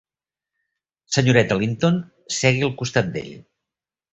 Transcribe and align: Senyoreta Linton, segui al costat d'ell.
Senyoreta 1.17 1.59
Linton, 1.65 1.99
segui 2.39 2.67
al 2.69 2.75
costat 2.83 3.13
d'ell. 3.19 3.31